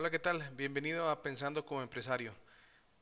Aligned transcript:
Hola, 0.00 0.10
¿qué 0.10 0.18
tal? 0.18 0.42
Bienvenido 0.56 1.10
a 1.10 1.22
Pensando 1.22 1.66
como 1.66 1.82
empresario. 1.82 2.32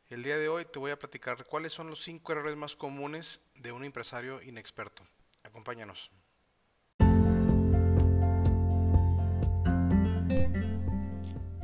El 0.08 0.25
día 0.25 0.37
de 0.37 0.49
hoy 0.49 0.65
te 0.65 0.81
voy 0.81 0.91
a 0.91 0.99
platicar 0.99 1.47
cuáles 1.47 1.73
son 1.73 1.89
los 1.89 2.02
cinco 2.02 2.33
errores 2.33 2.57
más 2.57 2.75
comunes 2.75 3.41
de 3.55 3.71
un 3.71 3.84
empresario 3.84 4.42
inexperto. 4.42 5.05
Acompáñanos. 5.45 6.11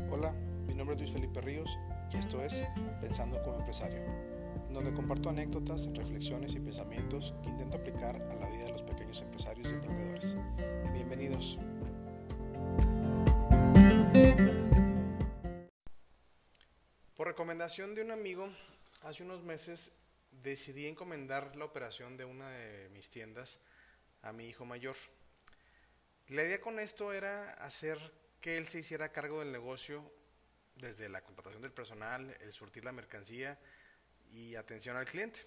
Hola, 0.09 0.33
mi 0.69 0.75
nombre 0.77 0.95
es 0.95 1.01
Luis 1.01 1.13
Felipe 1.13 1.41
Ríos 1.41 1.81
y 2.13 2.17
esto 2.17 2.41
es 2.41 2.63
Pensando 3.01 3.43
como 3.43 3.59
empresario, 3.59 4.05
donde 4.71 4.95
comparto 4.95 5.31
anécdotas, 5.31 5.89
reflexiones 5.95 6.55
y 6.55 6.61
pensamientos 6.61 7.35
que 7.43 7.51
intento 7.51 7.77
aplicar 7.77 8.23
a 8.31 8.35
la 8.37 8.49
vida 8.51 8.67
de 8.67 8.71
los 8.71 8.85
pequeños 8.85 9.21
empresarios 9.21 9.69
y 9.69 9.73
emprendedores. 9.73 10.37
Bienvenidos. 10.93 11.59
Recomendación 17.35 17.97
de 17.97 18.03
un 18.03 18.13
amigo, 18.13 18.49
hace 19.03 19.25
unos 19.25 19.43
meses 19.43 19.91
decidí 20.31 20.87
encomendar 20.87 21.57
la 21.57 21.65
operación 21.65 22.17
de 22.17 22.25
una 22.25 22.49
de 22.49 22.89
mis 22.91 23.11
tiendas 23.11 23.59
a 24.23 24.33
mi 24.33 24.47
hijo 24.47 24.65
mayor. 24.65 24.95
La 26.29 26.45
idea 26.45 26.61
con 26.61 26.79
esto 26.79 27.13
era 27.13 27.55
hacer 27.55 27.99
que 28.41 28.57
él 28.57 28.69
se 28.69 28.79
hiciera 28.79 29.11
cargo 29.11 29.41
del 29.41 29.51
negocio 29.51 30.09
desde 30.77 31.09
la 31.09 31.25
contratación 31.25 31.61
del 31.61 31.73
personal, 31.73 32.37
el 32.41 32.53
surtir 32.53 32.85
la 32.85 32.93
mercancía 32.93 33.59
y 34.31 34.55
atención 34.55 34.97
al 34.97 35.07
cliente. 35.07 35.41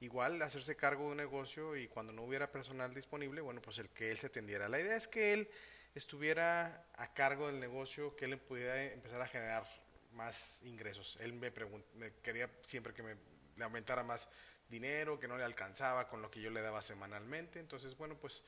Igual 0.00 0.42
hacerse 0.42 0.76
cargo 0.76 1.04
de 1.04 1.12
un 1.12 1.16
negocio 1.16 1.76
y 1.76 1.88
cuando 1.88 2.12
no 2.12 2.24
hubiera 2.24 2.52
personal 2.52 2.92
disponible, 2.92 3.40
bueno, 3.40 3.62
pues 3.62 3.78
el 3.78 3.88
que 3.88 4.10
él 4.10 4.18
se 4.18 4.26
atendiera. 4.26 4.68
La 4.68 4.80
idea 4.80 4.96
es 4.96 5.08
que 5.08 5.32
él 5.32 5.48
estuviera 5.94 6.86
a 6.92 7.14
cargo 7.14 7.46
del 7.46 7.58
negocio, 7.58 8.14
que 8.16 8.26
él 8.26 8.38
pudiera 8.38 8.92
empezar 8.92 9.22
a 9.22 9.26
generar 9.26 9.85
más 10.16 10.60
ingresos. 10.62 11.16
Él 11.20 11.34
me, 11.34 11.52
me 11.94 12.12
quería 12.22 12.50
siempre 12.62 12.92
que 12.92 13.02
me 13.02 13.16
le 13.56 13.64
aumentara 13.64 14.02
más 14.02 14.28
dinero, 14.68 15.20
que 15.20 15.28
no 15.28 15.36
le 15.36 15.44
alcanzaba 15.44 16.08
con 16.08 16.22
lo 16.22 16.30
que 16.30 16.40
yo 16.40 16.50
le 16.50 16.60
daba 16.60 16.82
semanalmente. 16.82 17.60
Entonces, 17.60 17.96
bueno, 17.96 18.18
pues 18.18 18.42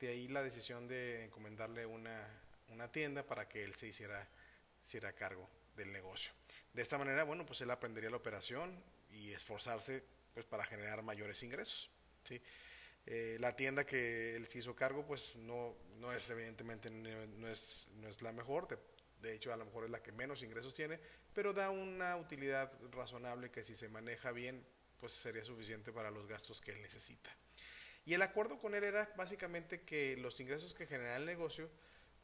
de 0.00 0.08
ahí 0.08 0.28
la 0.28 0.42
decisión 0.42 0.88
de 0.88 1.24
encomendarle 1.24 1.84
una, 1.84 2.26
una 2.68 2.90
tienda 2.90 3.26
para 3.26 3.48
que 3.48 3.64
él 3.64 3.74
se 3.74 3.88
hiciera, 3.88 4.26
hiciera 4.84 5.12
cargo 5.12 5.48
del 5.76 5.92
negocio. 5.92 6.32
De 6.72 6.82
esta 6.82 6.98
manera, 6.98 7.24
bueno, 7.24 7.44
pues 7.44 7.60
él 7.60 7.70
aprendería 7.70 8.10
la 8.10 8.16
operación 8.16 8.82
y 9.10 9.32
esforzarse 9.32 10.02
pues 10.34 10.46
para 10.46 10.64
generar 10.64 11.02
mayores 11.02 11.42
ingresos. 11.42 11.90
¿sí? 12.24 12.40
Eh, 13.06 13.36
la 13.40 13.56
tienda 13.56 13.84
que 13.84 14.36
él 14.36 14.46
se 14.46 14.58
hizo 14.58 14.74
cargo, 14.76 15.04
pues 15.06 15.34
no, 15.36 15.74
no 15.98 16.12
es 16.12 16.28
evidentemente 16.30 16.90
no 16.90 17.48
es, 17.48 17.88
no 17.94 18.08
es 18.08 18.22
la 18.22 18.32
mejor, 18.32 18.68
de 19.20 19.34
hecho 19.34 19.52
a 19.52 19.56
lo 19.56 19.64
mejor 19.64 19.84
es 19.84 19.90
la 19.90 20.02
que 20.02 20.12
menos 20.12 20.42
ingresos 20.42 20.74
tiene, 20.74 21.00
pero 21.34 21.52
da 21.52 21.70
una 21.70 22.16
utilidad 22.16 22.72
razonable 22.90 23.50
que 23.50 23.64
si 23.64 23.74
se 23.74 23.88
maneja 23.88 24.32
bien, 24.32 24.64
pues 24.98 25.12
sería 25.12 25.44
suficiente 25.44 25.92
para 25.92 26.10
los 26.10 26.26
gastos 26.26 26.60
que 26.60 26.72
él 26.72 26.80
necesita. 26.80 27.34
Y 28.04 28.14
el 28.14 28.22
acuerdo 28.22 28.58
con 28.58 28.74
él 28.74 28.84
era 28.84 29.12
básicamente 29.16 29.82
que 29.82 30.16
los 30.16 30.40
ingresos 30.40 30.74
que 30.74 30.86
genera 30.86 31.16
el 31.16 31.26
negocio, 31.26 31.70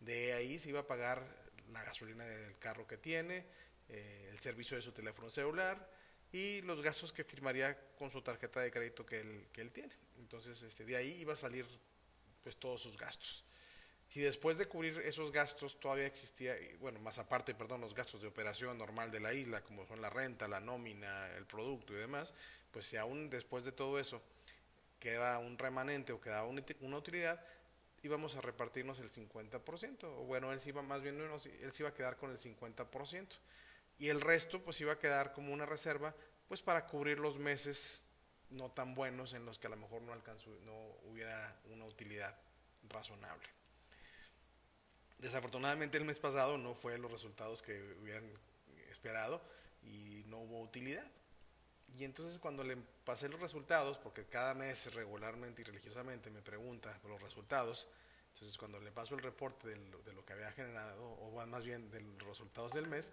de 0.00 0.33
ahí 0.33 0.59
se 0.59 0.70
iba 0.70 0.81
a 0.81 0.87
pagar 0.87 1.22
la 1.69 1.83
gasolina 1.83 2.25
del 2.25 2.59
carro 2.59 2.87
que 2.87 2.97
tiene, 2.97 3.47
eh, 3.89 4.28
el 4.31 4.39
servicio 4.39 4.77
de 4.77 4.83
su 4.83 4.92
teléfono 4.92 5.28
celular 5.28 5.91
y 6.33 6.62
los 6.62 6.81
gastos 6.81 7.12
que 7.12 7.22
firmaría 7.22 7.78
con 7.97 8.11
su 8.11 8.22
tarjeta 8.22 8.61
de 8.61 8.70
crédito 8.70 9.05
que 9.05 9.20
él, 9.20 9.48
que 9.53 9.61
él 9.61 9.72
tiene. 9.72 9.95
Entonces, 10.19 10.62
este, 10.62 10.84
de 10.84 10.97
ahí 10.97 11.20
iba 11.20 11.34
a 11.34 11.37
salir 11.37 11.67
pues 12.42 12.56
todos 12.56 12.83
sus 12.83 12.97
gastos. 12.97 13.45
Si 14.14 14.20
después 14.20 14.58
de 14.58 14.66
cubrir 14.66 15.00
esos 15.00 15.32
gastos 15.32 15.80
todavía 15.80 16.06
existía, 16.06 16.54
bueno, 16.78 17.00
más 17.00 17.18
aparte, 17.18 17.52
perdón, 17.52 17.80
los 17.80 17.96
gastos 17.96 18.22
de 18.22 18.28
operación 18.28 18.78
normal 18.78 19.10
de 19.10 19.18
la 19.18 19.34
isla, 19.34 19.64
como 19.64 19.84
son 19.88 20.00
la 20.00 20.08
renta, 20.08 20.46
la 20.46 20.60
nómina, 20.60 21.30
el 21.36 21.46
producto 21.46 21.92
y 21.92 21.96
demás, 21.96 22.32
pues 22.70 22.86
si 22.86 22.96
aún 22.96 23.28
después 23.28 23.64
de 23.64 23.72
todo 23.72 23.98
eso 23.98 24.22
queda 25.00 25.41
un 25.41 25.58
remanente 25.58 26.12
o 26.12 26.20
queda 26.20 26.44
una 26.44 26.97
utilidad, 26.97 27.44
íbamos 28.04 28.36
a 28.36 28.41
repartirnos 28.41 29.00
el 29.00 29.10
50%, 29.10 30.04
o 30.04 30.22
bueno, 30.22 30.53
él 30.53 30.60
sí 30.60 30.69
iba 30.69 30.82
más 30.82 31.03
bien, 31.03 31.19
él 31.19 31.72
sí 31.72 31.82
iba 31.82 31.88
a 31.88 31.94
quedar 31.94 32.16
con 32.16 32.30
el 32.30 32.38
50%, 32.38 33.26
y 33.98 34.10
el 34.10 34.20
resto 34.20 34.62
pues 34.62 34.80
iba 34.80 34.92
a 34.92 34.98
quedar 35.00 35.32
como 35.32 35.53
una 35.53 35.66
reserva, 35.66 36.14
pues 36.47 36.62
para 36.62 36.86
cubrir 36.86 37.19
los 37.19 37.36
meses 37.36 38.04
no 38.50 38.70
tan 38.70 38.94
buenos 38.94 39.32
en 39.32 39.44
los 39.44 39.58
que 39.58 39.66
a 39.66 39.70
lo 39.70 39.76
mejor 39.76 40.03
no 40.03 40.12
alcanzó, 40.12 40.50
no 40.60 40.72
hubiera 41.10 41.60
una 41.64 41.84
utilidad 41.84 42.38
razonable. 42.88 43.48
Desafortunadamente 45.19 45.97
el 45.98 46.04
mes 46.04 46.19
pasado 46.19 46.58
no 46.58 46.75
fue 46.75 46.98
los 46.98 47.10
resultados 47.10 47.62
que 47.62 47.80
hubieran 48.02 48.25
esperado 48.91 49.41
y 49.82 50.25
no 50.26 50.38
hubo 50.38 50.60
utilidad. 50.60 51.04
Y 51.98 52.04
entonces 52.04 52.38
cuando 52.38 52.64
le 52.64 52.76
pasé 53.04 53.28
los 53.28 53.41
resultados, 53.41 53.98
porque 53.98 54.24
cada 54.24 54.54
mes 54.54 54.92
regularmente 54.94 55.62
y 55.62 55.64
religiosamente 55.64 56.30
me 56.30 56.42
pregunta 56.42 56.98
por 57.00 57.12
los 57.12 57.22
resultados, 57.22 57.88
entonces 58.32 58.58
cuando 58.58 58.80
le 58.80 58.91
paso 58.91 59.14
el 59.14 59.22
reporte 59.22 59.69
de 59.69 59.76
lo, 60.12 60.24
que 60.24 60.32
había 60.32 60.50
generado, 60.53 61.04
o 61.04 61.47
más 61.47 61.64
bien 61.64 61.91
de 61.91 62.00
los 62.00 62.26
resultados 62.26 62.72
del 62.72 62.88
mes, 62.88 63.12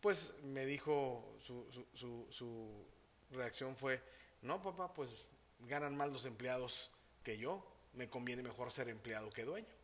pues 0.00 0.34
me 0.42 0.64
dijo, 0.64 1.36
su, 1.44 1.66
su, 1.94 2.26
su 2.30 2.86
reacción 3.30 3.76
fue, 3.76 4.02
no 4.40 4.62
papá, 4.62 4.92
pues 4.92 5.26
ganan 5.60 5.96
más 5.96 6.12
los 6.12 6.24
empleados 6.24 6.90
que 7.22 7.38
yo, 7.38 7.64
me 7.92 8.08
conviene 8.08 8.42
mejor 8.42 8.72
ser 8.72 8.88
empleado 8.88 9.30
que 9.30 9.44
dueño. 9.44 9.81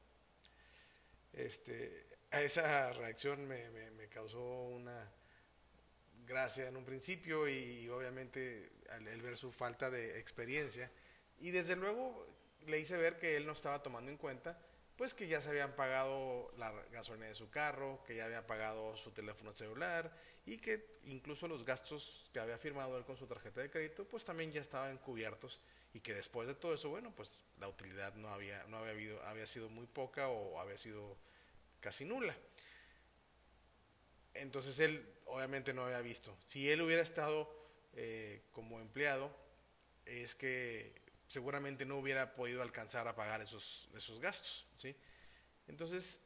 Este, 1.33 2.07
a 2.31 2.43
esa 2.43 2.93
reacción 2.93 3.47
me, 3.47 4.09
causó 4.09 4.43
una 4.43 5.13
gracia 6.27 6.69
en 6.69 6.77
un 6.77 6.85
principio 6.85 7.49
y, 7.49 7.89
obviamente 7.89 8.71
el 9.07 9.23
ver 9.23 9.37
su 9.37 9.53
falta 9.53 9.91
de 9.91 10.19
experiencia. 10.19 10.91
Y 11.41 11.51
desde 11.51 11.77
luego 11.77 12.27
le 12.67 12.81
hice 12.81 12.97
ver 12.97 13.19
que 13.19 13.37
él 13.37 13.47
no 13.47 13.53
estaba 13.53 13.83
tomando 13.83 14.11
en 14.11 14.17
cuenta 14.17 14.59
pues 14.99 15.15
que 15.15 15.29
ya 15.29 15.41
se 15.41 15.49
habían 15.49 15.77
pagado 15.77 16.53
la 16.59 16.73
gasolina 16.91 17.29
de 17.29 17.35
su 17.35 17.49
carro, 17.51 18.03
que 18.05 18.17
ya 18.17 18.25
había 18.25 18.49
pagado 18.49 18.97
su 18.97 19.13
teléfono 19.13 19.53
celular 19.53 20.13
y 20.45 20.59
que 20.59 20.91
incluso 21.05 21.47
los 21.47 21.65
gastos 21.65 22.29
que 22.33 22.41
había 22.41 22.59
firmado 22.59 22.99
él 22.99 23.05
con 23.05 23.17
su 23.17 23.29
tarjeta 23.29 23.61
de 23.61 23.71
crédito 23.71 24.05
pues 24.05 24.25
también 24.25 24.51
ya 24.51 24.61
estaban 24.61 24.99
cubiertos 24.99 25.61
y 25.95 26.01
que 26.01 26.15
después 26.15 26.49
de 26.49 26.57
todo 26.57 26.75
eso, 26.75 26.91
bueno, 26.91 27.13
pues 27.15 27.31
la 27.61 27.69
utilidad 27.69 28.13
no 28.15 28.29
había, 28.31 28.65
no 28.65 28.79
había 28.79 28.91
habido, 28.91 29.23
había 29.23 29.47
sido 29.47 29.69
muy 29.69 29.87
poca 29.87 30.29
o 30.29 30.59
había 30.59 30.77
sido 30.77 31.17
casi 31.81 32.05
nula. 32.05 32.37
Entonces 34.35 34.81
él 34.81 35.07
obviamente 35.27 35.73
no 35.73 35.85
había 35.85 36.01
visto. 36.01 36.37
Si 36.45 36.69
él 36.69 36.83
hubiera 36.83 37.03
estado 37.03 37.49
eh, 37.95 38.43
como 38.51 38.81
empleado, 38.81 39.31
es 40.07 40.35
que 40.35 40.98
seguramente 41.29 41.85
no 41.85 41.99
hubiera 41.99 42.35
podido 42.35 42.63
alcanzar 42.63 43.07
a 43.07 43.15
pagar 43.15 43.41
esos, 43.41 43.89
esos 43.95 44.19
gastos. 44.19 44.67
¿sí? 44.75 44.97
Entonces, 45.69 46.21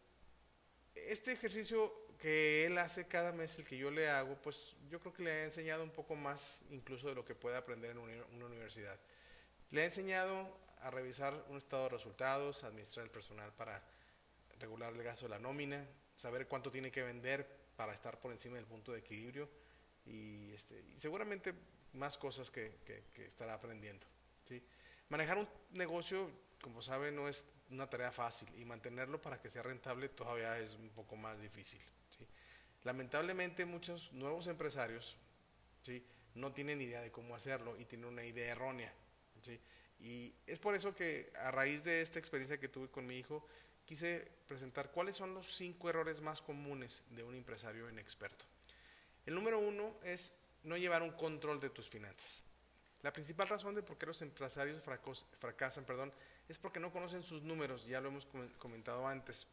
este 0.94 1.32
ejercicio 1.32 1.92
que 2.18 2.66
él 2.66 2.78
hace 2.78 3.08
cada 3.08 3.32
mes, 3.32 3.58
el 3.58 3.66
que 3.66 3.76
yo 3.76 3.90
le 3.90 4.08
hago, 4.08 4.40
pues 4.40 4.76
yo 4.88 5.00
creo 5.00 5.12
que 5.12 5.24
le 5.24 5.32
ha 5.32 5.44
enseñado 5.44 5.82
un 5.82 5.90
poco 5.90 6.14
más 6.14 6.62
incluso 6.70 7.08
de 7.08 7.14
lo 7.16 7.24
que 7.24 7.34
puede 7.34 7.56
aprender 7.56 7.90
en 7.90 7.98
una 7.98 8.46
universidad. 8.46 8.98
Le 9.70 9.82
ha 9.82 9.84
enseñado 9.84 10.56
a 10.82 10.90
revisar 10.90 11.34
un 11.48 11.56
estado 11.56 11.84
de 11.84 11.88
resultados, 11.90 12.64
administrar 12.64 13.04
el 13.04 13.10
personal 13.10 13.52
para 13.54 13.82
regular 14.58 14.92
el 14.92 15.02
gasto 15.02 15.26
de 15.26 15.30
la 15.30 15.38
nómina, 15.38 15.84
saber 16.16 16.46
cuánto 16.46 16.70
tiene 16.70 16.90
que 16.90 17.02
vender 17.02 17.46
para 17.76 17.92
estar 17.92 18.20
por 18.20 18.30
encima 18.30 18.56
del 18.56 18.66
punto 18.66 18.92
de 18.92 19.00
equilibrio 19.00 19.48
y, 20.04 20.52
este, 20.52 20.84
seguramente 20.96 21.54
más 21.94 22.18
cosas 22.18 22.50
que, 22.50 22.76
estará 23.16 23.54
aprendiendo. 23.54 24.06
¿sí? 24.44 24.62
Manejar 25.12 25.36
un 25.36 25.48
negocio, 25.72 26.30
como 26.62 26.80
sabe, 26.80 27.12
no 27.12 27.28
es 27.28 27.44
una 27.68 27.86
tarea 27.86 28.10
fácil 28.10 28.48
y 28.56 28.64
mantenerlo 28.64 29.20
para 29.20 29.38
que 29.38 29.50
sea 29.50 29.62
rentable 29.62 30.08
todavía 30.08 30.58
es 30.58 30.76
un 30.76 30.88
poco 30.88 31.16
más 31.16 31.38
difícil. 31.42 31.82
¿sí? 32.08 32.26
Lamentablemente 32.84 33.66
muchos 33.66 34.10
nuevos 34.14 34.46
empresarios 34.46 35.18
¿sí? 35.82 36.02
no 36.34 36.54
tienen 36.54 36.80
idea 36.80 37.02
de 37.02 37.12
cómo 37.12 37.34
hacerlo 37.34 37.76
y 37.78 37.84
tienen 37.84 38.08
una 38.08 38.24
idea 38.24 38.52
errónea. 38.52 38.90
Y 40.00 40.32
es 40.46 40.58
por 40.58 40.74
eso 40.74 40.94
que 40.94 41.30
a 41.42 41.50
raíz 41.50 41.84
de 41.84 42.00
esta 42.00 42.18
experiencia 42.18 42.58
que 42.58 42.68
tuve 42.68 42.88
con 42.88 43.06
mi 43.06 43.18
hijo, 43.18 43.46
quise 43.84 44.32
presentar 44.48 44.92
cuáles 44.92 45.14
son 45.14 45.34
los 45.34 45.54
cinco 45.54 45.90
errores 45.90 46.22
más 46.22 46.40
comunes 46.40 47.04
de 47.10 47.22
un 47.22 47.34
empresario 47.34 47.90
inexperto. 47.90 48.46
El 49.26 49.34
número 49.34 49.58
uno 49.58 49.92
es 50.04 50.32
no 50.62 50.78
llevar 50.78 51.02
un 51.02 51.12
control 51.12 51.60
de 51.60 51.68
tus 51.68 51.90
finanzas. 51.90 52.42
La 53.02 53.12
principal 53.12 53.48
razón 53.48 53.74
de 53.74 53.82
por 53.82 53.98
qué 53.98 54.06
los 54.06 54.22
empresarios 54.22 54.80
fracasan 55.38 55.84
perdón, 55.84 56.12
es 56.48 56.58
porque 56.58 56.80
no 56.80 56.92
conocen 56.92 57.22
sus 57.22 57.42
números, 57.42 57.84
ya 57.86 58.00
lo 58.00 58.08
hemos 58.08 58.28
comentado 58.58 59.06
antes. 59.06 59.48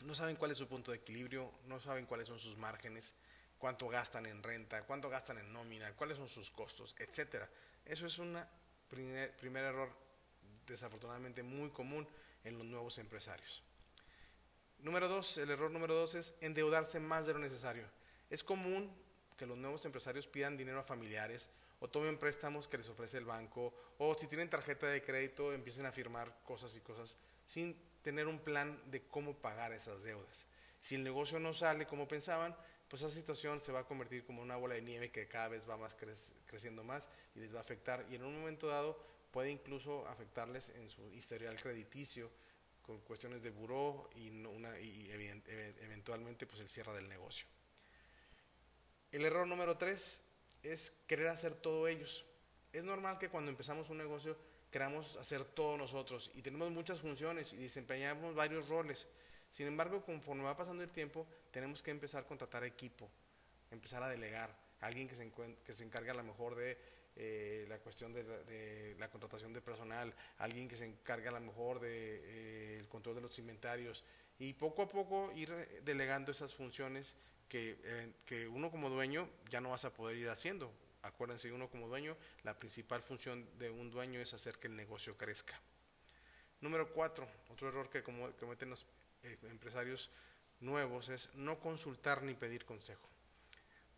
No 0.00 0.14
saben 0.14 0.36
cuál 0.36 0.50
es 0.50 0.58
su 0.58 0.68
punto 0.68 0.90
de 0.90 0.98
equilibrio, 0.98 1.50
no 1.66 1.80
saben 1.80 2.04
cuáles 2.04 2.28
son 2.28 2.38
sus 2.38 2.58
márgenes, 2.58 3.14
cuánto 3.58 3.88
gastan 3.88 4.26
en 4.26 4.42
renta, 4.42 4.82
cuánto 4.82 5.08
gastan 5.08 5.38
en 5.38 5.50
nómina, 5.50 5.94
cuáles 5.94 6.18
son 6.18 6.28
sus 6.28 6.50
costos, 6.50 6.94
etcétera. 6.98 7.48
Eso 7.86 8.06
es 8.06 8.18
un 8.18 8.38
primer 8.88 9.64
error 9.64 9.90
desafortunadamente 10.66 11.42
muy 11.42 11.70
común 11.70 12.06
en 12.44 12.58
los 12.58 12.66
nuevos 12.66 12.98
empresarios. 12.98 13.62
Número 14.78 15.08
dos, 15.08 15.38
el 15.38 15.50
error 15.50 15.70
número 15.70 15.94
dos 15.94 16.14
es 16.14 16.34
endeudarse 16.42 17.00
más 17.00 17.24
de 17.24 17.32
lo 17.32 17.38
necesario. 17.38 17.86
Es 18.28 18.44
común 18.44 18.94
que 19.38 19.46
los 19.46 19.56
nuevos 19.56 19.86
empresarios 19.86 20.26
pidan 20.26 20.58
dinero 20.58 20.80
a 20.80 20.84
familiares 20.84 21.48
o 21.84 21.88
tomen 21.92 22.16
préstamos 22.16 22.64
que 22.64 22.80
les 22.80 22.88
ofrece 22.88 23.18
el 23.18 23.26
banco 23.28 23.74
o 23.98 24.16
si 24.16 24.26
tienen 24.26 24.48
tarjeta 24.48 24.88
de 24.88 25.04
crédito 25.04 25.52
empiecen 25.52 25.84
a 25.84 25.92
firmar 25.92 26.32
cosas 26.42 26.74
y 26.76 26.80
cosas 26.80 27.14
sin 27.44 27.76
tener 28.00 28.26
un 28.26 28.38
plan 28.38 28.80
de 28.90 29.02
cómo 29.04 29.36
pagar 29.36 29.74
esas 29.74 30.02
deudas. 30.02 30.46
Si 30.80 30.94
el 30.94 31.04
negocio 31.04 31.38
no 31.38 31.52
sale 31.52 31.86
como 31.86 32.08
pensaban, 32.08 32.56
pues 32.88 33.02
esa 33.02 33.14
situación 33.14 33.60
se 33.60 33.70
va 33.70 33.80
a 33.80 33.86
convertir 33.86 34.24
como 34.24 34.40
una 34.40 34.56
bola 34.56 34.76
de 34.76 34.80
nieve 34.80 35.10
que 35.10 35.28
cada 35.28 35.48
vez 35.48 35.68
va 35.68 35.76
más 35.76 35.94
creciendo 36.46 36.84
más 36.84 37.10
y 37.34 37.40
les 37.40 37.52
va 37.52 37.58
a 37.58 37.60
afectar 37.60 38.06
y 38.08 38.14
en 38.14 38.24
un 38.24 38.34
momento 38.34 38.66
dado 38.68 38.98
puede 39.30 39.50
incluso 39.50 40.08
afectarles 40.08 40.70
en 40.70 40.88
su 40.88 41.12
historial 41.12 41.60
crediticio 41.60 42.30
con 42.80 42.98
cuestiones 43.00 43.42
de 43.42 43.50
buró 43.50 44.08
y, 44.14 44.30
eventualmente 45.82 46.46
pues 46.46 46.62
el 46.62 46.70
cierre 46.70 46.94
del 46.94 47.10
negocio. 47.10 47.46
El 49.12 49.26
error 49.26 49.46
número 49.46 49.76
tres 49.76 50.22
es 50.64 51.02
querer 51.06 51.28
hacer 51.28 51.54
todo 51.54 51.86
ellos. 51.86 52.24
Es 52.72 52.84
normal 52.84 53.18
que 53.18 53.28
cuando 53.28 53.50
empezamos 53.50 53.88
un 53.90 53.98
negocio 53.98 54.36
queramos 54.70 55.16
hacer 55.16 55.44
todo 55.44 55.78
nosotros 55.78 56.32
y 56.34 56.42
tenemos 56.42 56.70
muchas 56.72 57.00
funciones 57.00 57.52
y 57.52 57.58
desempeñamos 57.58 58.34
varios 58.34 58.68
roles. 58.68 59.06
Sin 59.50 59.68
embargo, 59.68 60.04
conforme 60.04 60.42
va 60.42 60.56
pasando 60.56 60.82
el 60.82 60.90
tiempo, 60.90 61.28
tenemos 61.52 61.80
que 61.82 61.92
empezar 61.92 62.24
a 62.24 62.26
contratar 62.26 62.64
equipo, 62.64 63.08
empezar 63.70 64.02
a 64.02 64.08
delegar, 64.08 64.52
alguien 64.80 65.06
que 65.06 65.14
se, 65.14 65.30
que 65.64 65.72
se 65.72 65.84
encargue 65.84 66.10
a 66.10 66.14
lo 66.14 66.24
mejor 66.24 66.56
de 66.56 66.76
eh, 67.16 67.66
la 67.68 67.78
cuestión 67.78 68.12
de 68.12 68.96
la, 68.98 69.08
contratación 69.08 69.52
de 69.52 69.60
personal, 69.60 70.12
alguien 70.38 70.66
que 70.66 70.76
se 70.76 70.86
encargue 70.86 71.28
a 71.28 71.32
lo 71.32 71.40
mejor 71.40 71.78
del 71.78 71.90
de, 71.90 72.80
eh, 72.80 72.86
control 72.88 73.14
de 73.14 73.20
los 73.20 73.38
inventarios 73.38 74.02
y 74.40 74.54
poco 74.54 74.82
a 74.82 74.88
poco 74.88 75.30
ir 75.36 75.48
delegando 75.84 76.32
esas 76.32 76.52
funciones 76.52 77.14
que, 77.48 77.78
eh, 77.82 78.12
que 78.26 78.48
uno 78.48 78.70
como 78.70 78.90
dueño 78.90 79.28
ya 79.50 79.60
no 79.60 79.70
vas 79.70 79.84
a 79.84 79.92
poder 79.92 80.16
ir 80.16 80.28
haciendo. 80.28 80.72
Acuérdense, 81.02 81.52
uno 81.52 81.68
como 81.68 81.88
dueño, 81.88 82.16
la 82.44 82.58
principal 82.58 83.02
función 83.02 83.46
de 83.58 83.70
un 83.70 83.90
dueño 83.90 84.20
es 84.20 84.32
hacer 84.32 84.58
que 84.58 84.68
el 84.68 84.76
negocio 84.76 85.16
crezca. 85.18 85.60
Número 86.60 86.90
cuatro, 86.92 87.28
otro 87.50 87.68
error 87.68 87.90
que 87.90 88.02
cometen 88.02 88.70
los 88.70 88.86
empresarios 89.42 90.10
nuevos 90.60 91.10
es 91.10 91.28
no 91.34 91.60
consultar 91.60 92.22
ni 92.22 92.34
pedir 92.34 92.64
consejo. 92.64 93.06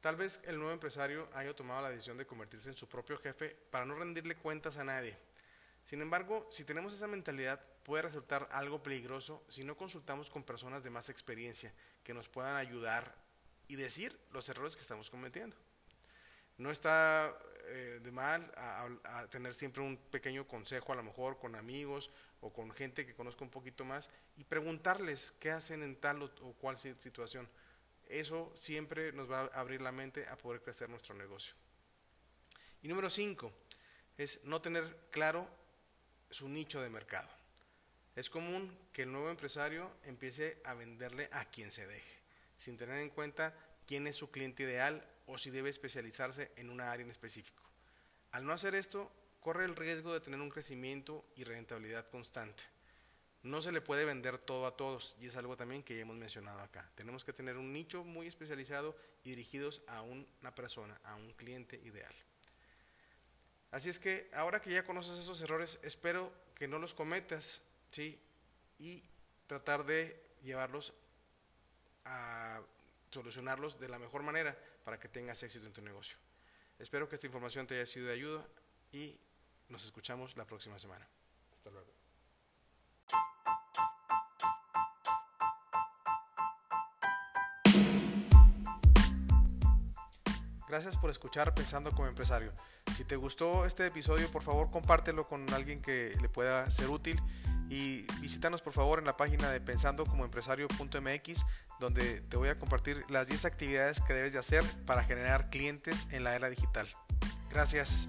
Tal 0.00 0.16
vez 0.16 0.40
el 0.46 0.56
nuevo 0.56 0.72
empresario 0.72 1.28
haya 1.34 1.54
tomado 1.54 1.82
la 1.82 1.90
decisión 1.90 2.16
de 2.16 2.26
convertirse 2.26 2.68
en 2.68 2.74
su 2.74 2.88
propio 2.88 3.18
jefe 3.18 3.56
para 3.70 3.84
no 3.84 3.94
rendirle 3.94 4.36
cuentas 4.36 4.76
a 4.76 4.84
nadie. 4.84 5.16
Sin 5.84 6.02
embargo, 6.02 6.46
si 6.50 6.64
tenemos 6.64 6.92
esa 6.92 7.06
mentalidad, 7.06 7.60
puede 7.84 8.02
resultar 8.02 8.48
algo 8.50 8.82
peligroso 8.82 9.44
si 9.48 9.62
no 9.62 9.76
consultamos 9.76 10.30
con 10.30 10.42
personas 10.42 10.82
de 10.82 10.90
más 10.90 11.08
experiencia 11.08 11.72
que 12.02 12.14
nos 12.14 12.28
puedan 12.28 12.56
ayudar 12.56 13.14
y 13.68 13.76
decir 13.76 14.18
los 14.32 14.48
errores 14.48 14.76
que 14.76 14.82
estamos 14.82 15.10
cometiendo. 15.10 15.56
No 16.58 16.70
está 16.70 17.36
eh, 17.66 18.00
de 18.02 18.12
mal 18.12 18.50
tener 19.30 19.54
siempre 19.54 19.82
un 19.82 19.96
pequeño 19.96 20.46
consejo, 20.46 20.92
a 20.92 20.96
lo 20.96 21.02
mejor 21.02 21.38
con 21.38 21.54
amigos 21.54 22.10
o 22.40 22.52
con 22.52 22.70
gente 22.70 23.04
que 23.04 23.14
conozca 23.14 23.44
un 23.44 23.50
poquito 23.50 23.84
más 23.84 24.08
y 24.36 24.44
preguntarles 24.44 25.34
qué 25.38 25.50
hacen 25.50 25.82
en 25.82 25.96
tal 25.96 26.22
o 26.22 26.52
cual 26.54 26.78
situación. 26.78 27.48
Eso 28.08 28.52
siempre 28.56 29.12
nos 29.12 29.30
va 29.30 29.40
a 29.40 29.60
abrir 29.60 29.80
la 29.80 29.92
mente 29.92 30.26
a 30.28 30.38
poder 30.38 30.62
crecer 30.62 30.88
nuestro 30.88 31.14
negocio. 31.14 31.54
Y 32.82 32.88
número 32.88 33.10
cinco 33.10 33.52
es 34.16 34.44
no 34.44 34.60
tener 34.60 35.08
claro 35.10 35.48
su 36.30 36.48
nicho 36.48 36.80
de 36.80 36.88
mercado. 36.88 37.28
Es 38.14 38.30
común 38.30 38.76
que 38.92 39.02
el 39.02 39.12
nuevo 39.12 39.28
empresario 39.28 39.90
empiece 40.04 40.60
a 40.64 40.74
venderle 40.74 41.28
a 41.32 41.44
quien 41.46 41.70
se 41.70 41.86
deje, 41.86 42.18
sin 42.56 42.76
tener 42.76 42.98
en 42.98 43.10
cuenta 43.10 43.54
quién 43.86 44.06
es 44.06 44.16
su 44.16 44.30
cliente 44.30 44.64
ideal 44.64 45.06
o 45.26 45.38
si 45.38 45.50
debe 45.50 45.70
especializarse 45.70 46.52
en 46.56 46.70
una 46.70 46.90
área 46.90 47.04
en 47.04 47.10
específico. 47.10 47.62
Al 48.32 48.44
no 48.44 48.52
hacer 48.52 48.74
esto, 48.74 49.10
corre 49.40 49.64
el 49.64 49.76
riesgo 49.76 50.12
de 50.12 50.20
tener 50.20 50.40
un 50.40 50.50
crecimiento 50.50 51.24
y 51.36 51.44
rentabilidad 51.44 52.06
constante. 52.08 52.64
No 53.42 53.62
se 53.62 53.70
le 53.70 53.80
puede 53.80 54.04
vender 54.04 54.38
todo 54.38 54.66
a 54.66 54.76
todos 54.76 55.16
y 55.20 55.26
es 55.26 55.36
algo 55.36 55.56
también 55.56 55.84
que 55.84 55.94
ya 55.94 56.02
hemos 56.02 56.16
mencionado 56.16 56.60
acá. 56.60 56.90
Tenemos 56.96 57.24
que 57.24 57.32
tener 57.32 57.56
un 57.56 57.72
nicho 57.72 58.02
muy 58.02 58.26
especializado 58.26 58.96
y 59.22 59.30
dirigidos 59.30 59.82
a 59.86 60.02
una 60.02 60.54
persona, 60.54 61.00
a 61.04 61.14
un 61.14 61.32
cliente 61.34 61.76
ideal. 61.84 62.12
Así 63.70 63.88
es 63.88 63.98
que 63.98 64.28
ahora 64.32 64.60
que 64.60 64.72
ya 64.72 64.84
conoces 64.84 65.18
esos 65.18 65.40
errores, 65.42 65.78
espero 65.82 66.32
que 66.54 66.66
no 66.66 66.78
los 66.78 66.94
cometas, 66.94 67.62
¿sí? 67.90 68.20
Y 68.78 69.02
tratar 69.46 69.84
de 69.84 70.20
llevarlos 70.42 70.92
a 72.06 72.60
solucionarlos 73.10 73.78
de 73.78 73.88
la 73.88 73.98
mejor 73.98 74.22
manera 74.22 74.56
para 74.84 74.98
que 74.98 75.08
tengas 75.08 75.42
éxito 75.42 75.66
en 75.66 75.72
tu 75.72 75.82
negocio. 75.82 76.16
Espero 76.78 77.08
que 77.08 77.14
esta 77.14 77.26
información 77.26 77.66
te 77.66 77.74
haya 77.74 77.86
sido 77.86 78.06
de 78.06 78.14
ayuda 78.14 78.46
y 78.92 79.18
nos 79.68 79.84
escuchamos 79.84 80.36
la 80.36 80.46
próxima 80.46 80.78
semana. 80.78 81.06
Hasta 81.52 81.70
luego. 81.70 81.92
Gracias 90.68 90.96
por 90.98 91.10
escuchar 91.10 91.54
Pensando 91.54 91.92
como 91.92 92.08
empresario. 92.08 92.52
Si 92.96 93.04
te 93.04 93.16
gustó 93.16 93.66
este 93.66 93.86
episodio, 93.86 94.30
por 94.30 94.42
favor 94.42 94.70
compártelo 94.70 95.26
con 95.26 95.48
alguien 95.54 95.80
que 95.80 96.16
le 96.20 96.28
pueda 96.28 96.70
ser 96.70 96.88
útil 96.88 97.22
visítanos 98.26 98.60
por 98.60 98.72
favor 98.72 98.98
en 98.98 99.04
la 99.04 99.16
página 99.16 99.52
de 99.52 99.60
pensandocomoempresario.mx 99.60 101.46
donde 101.78 102.22
te 102.22 102.36
voy 102.36 102.48
a 102.48 102.58
compartir 102.58 103.04
las 103.08 103.28
10 103.28 103.44
actividades 103.44 104.00
que 104.00 104.14
debes 104.14 104.32
de 104.32 104.40
hacer 104.40 104.64
para 104.84 105.04
generar 105.04 105.48
clientes 105.48 106.08
en 106.10 106.24
la 106.24 106.34
era 106.34 106.50
digital. 106.50 106.88
Gracias. 107.50 108.08